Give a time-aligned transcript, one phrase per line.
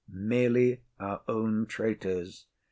[0.09, 2.47] Merely our own traitors.